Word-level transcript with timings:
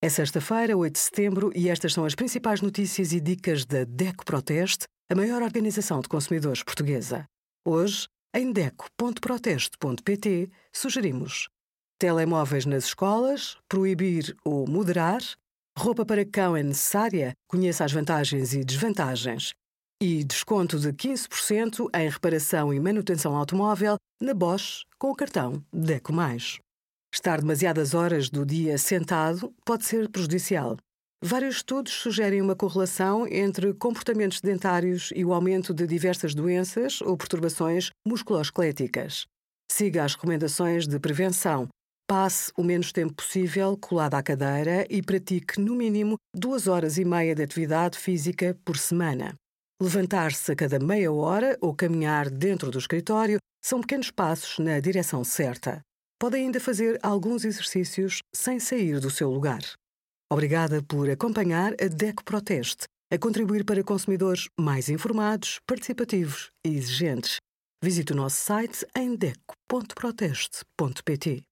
É 0.00 0.08
sexta-feira, 0.08 0.76
8 0.76 0.92
de 0.92 0.98
setembro, 1.00 1.50
e 1.56 1.68
estas 1.68 1.92
são 1.92 2.04
as 2.04 2.14
principais 2.14 2.60
notícias 2.60 3.12
e 3.12 3.20
dicas 3.20 3.64
da 3.64 3.82
DECO 3.82 4.24
Proteste, 4.24 4.84
a 5.10 5.14
maior 5.14 5.42
organização 5.42 6.00
de 6.00 6.08
consumidores 6.08 6.62
portuguesa. 6.62 7.24
Hoje, 7.66 8.06
em 8.32 8.52
DECO.proteste.pt, 8.52 10.50
sugerimos 10.72 11.48
telemóveis 11.98 12.64
nas 12.64 12.84
escolas, 12.84 13.56
proibir 13.68 14.36
ou 14.44 14.68
moderar, 14.68 15.20
roupa 15.76 16.06
para 16.06 16.24
cão 16.24 16.56
é 16.56 16.62
necessária, 16.62 17.32
conheça 17.48 17.84
as 17.84 17.90
vantagens 17.90 18.54
e 18.54 18.62
desvantagens, 18.62 19.52
e 20.00 20.22
desconto 20.22 20.78
de 20.78 20.92
15% 20.92 21.88
em 21.92 22.08
reparação 22.08 22.72
e 22.72 22.78
manutenção 22.78 23.34
automóvel 23.34 23.96
na 24.22 24.32
Bosch 24.32 24.84
com 24.96 25.10
o 25.10 25.16
cartão 25.16 25.60
DECO+. 25.72 26.12
Estar 27.12 27.40
demasiadas 27.40 27.94
horas 27.94 28.28
do 28.28 28.44
dia 28.44 28.76
sentado 28.76 29.52
pode 29.64 29.84
ser 29.84 30.08
prejudicial. 30.10 30.76
Vários 31.24 31.56
estudos 31.56 31.92
sugerem 31.94 32.40
uma 32.40 32.54
correlação 32.54 33.26
entre 33.26 33.72
comportamentos 33.74 34.38
sedentários 34.38 35.10
e 35.16 35.24
o 35.24 35.32
aumento 35.32 35.74
de 35.74 35.86
diversas 35.86 36.34
doenças 36.34 37.00
ou 37.00 37.16
perturbações 37.16 37.90
musculoesqueléticas. 38.06 39.26
Siga 39.70 40.04
as 40.04 40.14
recomendações 40.14 40.86
de 40.86 40.98
prevenção. 41.00 41.66
Passe 42.06 42.52
o 42.56 42.62
menos 42.62 42.92
tempo 42.92 43.14
possível 43.14 43.76
colado 43.76 44.14
à 44.14 44.22
cadeira 44.22 44.86
e 44.88 45.02
pratique, 45.02 45.60
no 45.60 45.74
mínimo, 45.74 46.16
duas 46.34 46.68
horas 46.68 46.98
e 46.98 47.04
meia 47.04 47.34
de 47.34 47.42
atividade 47.42 47.98
física 47.98 48.56
por 48.64 48.78
semana. 48.78 49.34
Levantar-se 49.82 50.52
a 50.52 50.56
cada 50.56 50.78
meia 50.78 51.12
hora 51.12 51.56
ou 51.60 51.74
caminhar 51.74 52.30
dentro 52.30 52.70
do 52.70 52.78
escritório 52.78 53.38
são 53.64 53.80
pequenos 53.80 54.10
passos 54.10 54.58
na 54.58 54.78
direção 54.78 55.24
certa 55.24 55.82
pode 56.18 56.36
ainda 56.36 56.58
fazer 56.58 56.98
alguns 57.02 57.44
exercícios 57.44 58.20
sem 58.34 58.58
sair 58.58 58.98
do 59.00 59.10
seu 59.10 59.30
lugar. 59.30 59.60
Obrigada 60.30 60.82
por 60.82 61.08
acompanhar 61.08 61.72
a 61.74 61.88
DECO 61.88 62.22
Proteste, 62.22 62.84
a 63.10 63.16
contribuir 63.18 63.64
para 63.64 63.82
consumidores 63.82 64.46
mais 64.58 64.90
informados, 64.90 65.58
participativos 65.66 66.50
e 66.66 66.76
exigentes. 66.76 67.38
Visite 67.82 68.12
o 68.12 68.16
nosso 68.16 68.36
site 68.36 68.86
em 68.94 69.16
deco.proteste.pt. 69.16 71.47